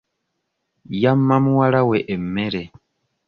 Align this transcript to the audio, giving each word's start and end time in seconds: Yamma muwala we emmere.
Yamma 1.01 1.35
muwala 1.43 1.81
we 1.89 1.97
emmere. 2.15 2.63